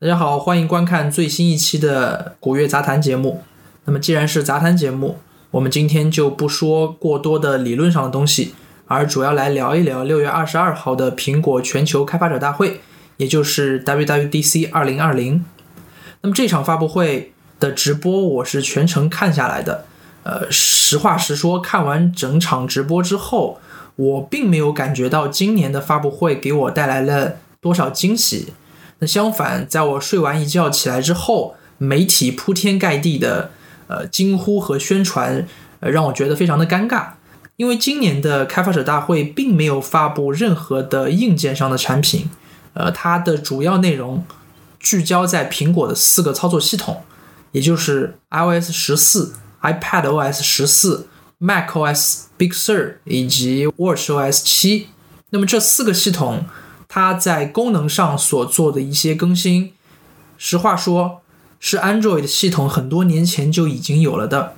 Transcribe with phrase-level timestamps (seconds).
[0.00, 3.42] 大家好，欢迎观看最新一期的古乐杂谈节目。
[3.84, 5.18] 那么，既然是杂谈节目，
[5.50, 8.54] 我们今天就不说过多的理论上的东西，
[8.86, 12.80] 而主要来聊一聊六月二十二号的苹果全球开发者大会，
[13.16, 15.44] 也就是 WWDC 二零二零。
[16.20, 19.84] 那么这场发布会的直播我是全程看下来的。
[20.22, 23.58] 呃，实话实说，看完整场直播之后，
[23.96, 28.52] 我并没有感觉到今年的发布会给我带来了多少惊喜。
[29.00, 33.52] 那相反，在我睡完一觉起来之后，媒体铺天盖地的
[33.86, 35.46] 呃惊呼和宣传，
[35.78, 37.10] 呃让我觉得非常的尴尬。
[37.54, 42.28] 因为今年的开发者大会并没有发布任何的硬件上的产品，
[42.74, 44.24] 呃，它的主要内容
[44.80, 47.02] 聚焦在苹果的四个操作系统，
[47.52, 51.06] 也就是 iOS 十四、iPadOS 十四、
[51.40, 54.88] macOS Big Sur 以及 watchOS 七。
[55.30, 56.44] 那么这四个系统。
[56.88, 59.72] 它在功能上所做的一些更新，
[60.38, 61.20] 实话说，
[61.60, 64.54] 是 Android 系统很多年前就已经有了的。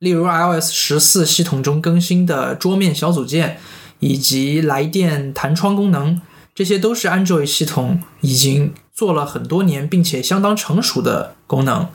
[0.00, 3.58] 例如 iOS 十四系统中更新的桌面小组件，
[4.00, 6.20] 以及来电弹窗功能，
[6.54, 11.88] 这些都是 Android 系统已经做了很多年，并且相当成熟的功能。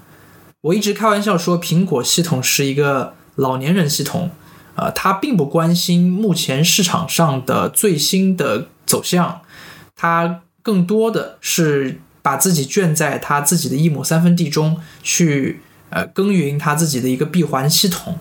[0.61, 4.31] 我一直开玩笑说，苹果系统是一个老年人系统，
[4.75, 9.41] 呃，它并不关心目前市场上的最新的走向。
[10.03, 18.19] 他更多的是把自己圈在他自己的一亩三分地中去，呃，耕耘他自己的一个闭环系统。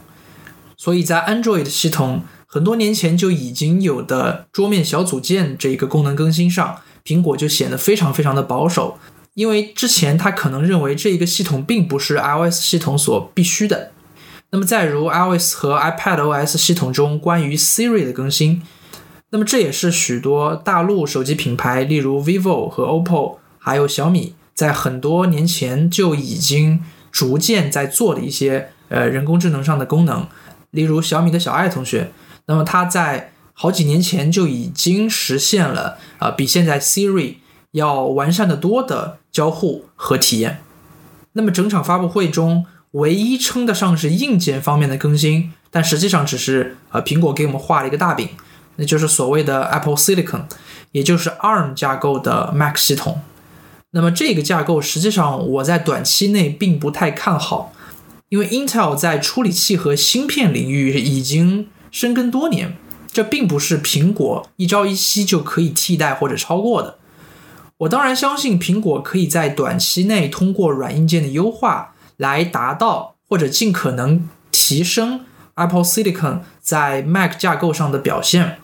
[0.76, 8.96] 所以在 Android 系统很多年前就已经有的桌面小组件这一个功能更新上，苹果就显得非常非常的保守，
[9.34, 13.90] 因为之前他可能认为这一个系统并不是 iOS 系统所必须的。
[14.50, 18.62] 那么再如 iOS 和 iPadOS 系统中关于 Siri 的更新。
[19.34, 30.26] 那么这也是许多大陆手机品牌，例如 vivo 和 oppo，还有小米，在很多年前就已经逐渐在做的一些呃人工智能上的功能。
[30.70, 32.12] 例如小米的小爱同学，
[32.44, 37.36] 那么他在好几年前就已经实现了啊比现在 Siri
[37.70, 40.60] 要完善的多的交互和体验。
[41.32, 48.28] 那么整场发布会中，唯一称得上是硬件方面的更新，但实际上只是呃苹果给我们画了一个大饼。
[48.76, 50.42] 那就是所谓的 Apple Silicon，
[50.92, 53.20] 也就是 ARM 架构的 Mac 系统。
[53.90, 57.72] 那么这个架构实际上我在短期内并不太看好，
[58.30, 62.74] 因为 Intel 在处理器和芯片领域已经深耕多年，
[63.12, 66.96] 这并不是苹果一朝一夕就可以替代或者超过的。
[67.78, 78.58] 我当然相信苹果可以在短期内通过软硬件的优化来达到或者尽可能提升 Apple Silicon 在 Mac 架构上的表现。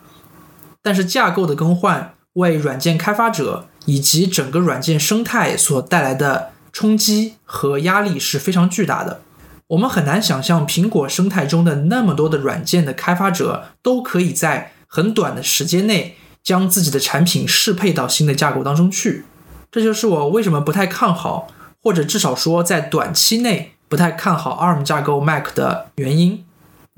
[0.88, 9.20] 但是架构的更换为软件开发者以及整个软件生态所带来的冲击和压力是非常巨大的。
[9.66, 19.26] 我们很难想象苹果生态中的那么多的软件的开发者都可以在很短的时间内将自己的产品适配到新的架构当中去。
[19.70, 21.48] 这就是我为什么不太看好，
[21.82, 26.46] 或者至少说在短期内不太看好 ARM 架构 Mac 的原因。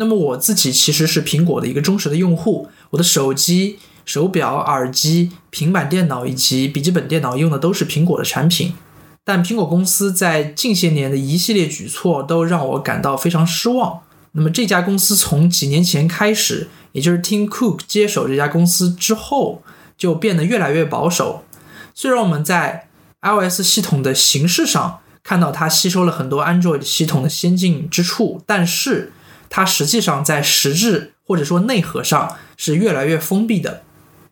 [0.00, 2.70] 那么我自己其实是苹果的一个忠实的用户。
[2.88, 8.72] 我的手机、手表、耳机、平板电脑以及笔记本电脑用的都是苹果的产品，
[9.26, 14.00] 但苹果公司在近些年的一系列举措都让我感到非常失望。
[14.32, 19.62] 那么这家公司从几年前开始，也就是 Tim Cook 接手这家公司之后，
[19.98, 21.44] 就变得越来越保守。
[21.94, 22.88] 虽然我们在
[23.20, 29.12] iOS 系统的形式上看到它吸收了很多 Android 系统的先进之处，但是
[29.50, 33.82] 它实际上在实质或者说内核上是越来越封闭的。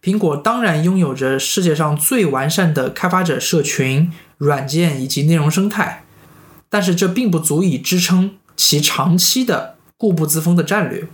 [0.00, 6.04] 苹果当然拥有着世界上最完善的开发者社群、软件以及内容生态，
[6.70, 11.08] 但是这并不足以支撑其长期的固步自封的战略。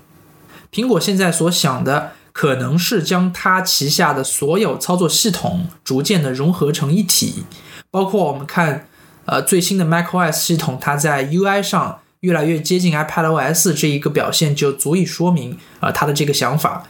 [0.70, 7.44] 苹果现在所想的可能是将它旗下的所有操作系统逐渐的融合成一体，
[7.90, 8.86] 包括我们看，
[9.24, 12.00] 呃，最新的 macOS 系统，它在 UI 上。
[12.24, 16.86] 越来越接近 iPadOS 这一个表现就足以说明啊他的这个想法，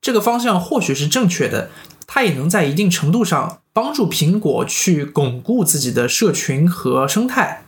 [0.00, 1.70] 这个方向或许是正确的，
[2.08, 7.62] 它也能在一定程度上帮助苹果去巩固自己的社群和生态。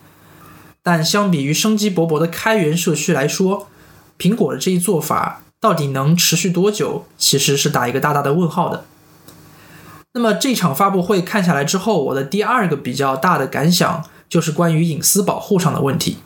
[0.82, 3.68] 但相比于生机勃勃的开源社区来说，
[4.18, 8.84] 苹果的这一做法到底能持续多久，其实是打一个大大的问号的。
[10.14, 16.18] 那么这场发布会看下来之后，我的第二个比较大的感想就是关于隐私保护上的问题。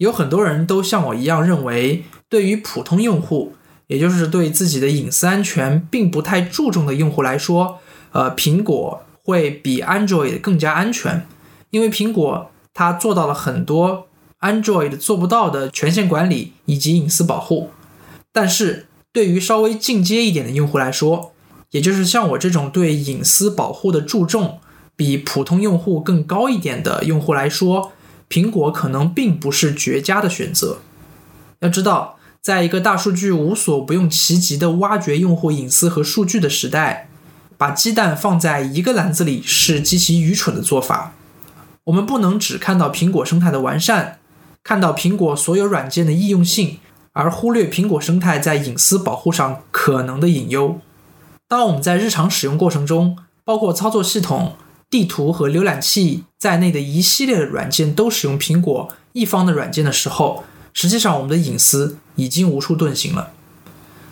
[0.00, 3.52] 有很多人都像我一样认为，对于普通用户，
[3.86, 7.80] 也就是对自己的隐私安全并不太注重的用户来说，
[8.12, 11.26] 呃，苹果会比 Android 更加安全，
[11.68, 14.06] 因为苹果它做到了很多
[14.40, 17.68] Android 做不到的权限管理以及隐私保护。
[18.32, 21.32] 但是对于稍微进阶一点的用户来说，
[21.72, 24.60] 也就是像我这种对隐私保护的注重
[24.96, 27.92] 比普通用户更高一点的用户来说，
[28.30, 30.78] 苹果可能并不是绝佳的选择。
[31.58, 37.08] 要知道，在一个大数据无所不用其极的挖掘用户隐私和数据的时代，
[37.58, 41.12] 把鸡蛋放在一个篮子里是极其愚蠢的做法。
[41.84, 44.20] 我们不能只看到苹果生态的完善，
[44.62, 46.78] 看到苹果所有软件的易用性，
[47.12, 50.80] 而忽略苹果生态在隐私保护上可能的隐忧。
[51.48, 54.54] 当我们在日常使用过程中，包括操作系统、
[54.90, 60.42] 地图和浏览器在内的一系列的软件都使用苹果一方的软件的时候，
[60.74, 63.30] 实际上我们的隐私已经无处遁形了。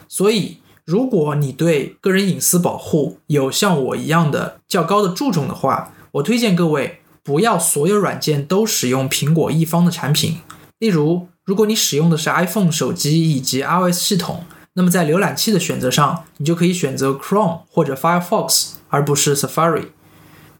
[0.08, 10.38] 所以，如果你对个人隐私保护有像我一样的较高的注重的话，我推荐各位不要所有软件都使用苹果一方的产品。
[10.78, 14.44] 例如，如果你使用的是 iPhone 手机以及 iOS 系统。
[14.74, 19.86] 那么在浏览器的选择上，你就可以选择 Chrome 或者 Firefox，而不是 Safari。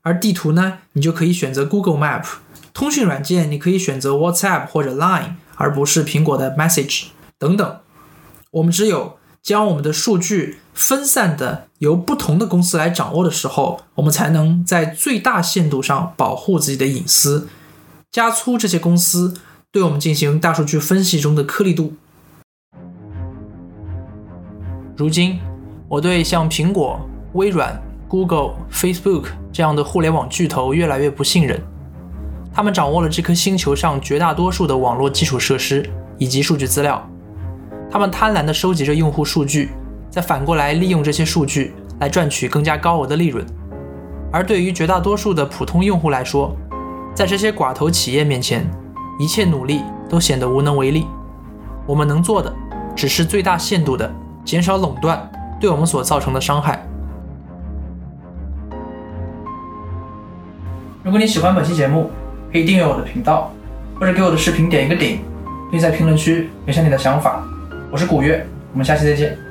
[0.09, 2.25] 而地图呢，你就可以选择 Google Map。
[2.73, 7.09] 通讯软件，你可以选择 WhatsApp 或者 Line，而不是苹果的 Message
[7.39, 7.81] 等等。
[8.53, 17.47] 我们只有将我们的数据分散的由不同的公司来掌握的时候，我们才能在最大限度上保护自己的隐私，
[18.11, 19.35] 加粗这些公司
[19.71, 21.93] 对我们进行大数据分析中的颗粒度。
[24.97, 25.39] 如今，
[25.87, 26.99] 我对像苹果、
[27.35, 27.79] 微软、
[28.09, 29.27] Google、Facebook
[29.59, 31.61] 这样的互联网巨头越来越不信任。
[32.55, 35.85] 他们掌握了这颗星球上绝大多数的网络基础设施
[36.17, 37.05] 以及数据资料，
[37.91, 39.71] 他们贪婪地收集着用户数据，
[40.09, 43.45] 再反过来利用这些数据来赚取更加高额的利润。
[44.33, 46.55] 而对于绝大多数的普通用户来说，
[47.13, 48.65] 在这些寡头企业面前，
[49.19, 51.05] 一切努力都显得无能为力。
[51.85, 52.55] 我们能做的，
[52.95, 54.09] 只是最大限度的。
[54.45, 55.29] 减少垄断
[55.61, 56.88] 对我们所造成的伤害。
[61.05, 62.11] 如果你喜欢本期节目，
[62.53, 63.53] 可以订阅我的频道，
[64.00, 65.21] 或者给我的视频点一个顶，
[65.71, 67.45] 并在评论区留下你的想法。
[67.91, 69.48] 我是古月，我们下期再见。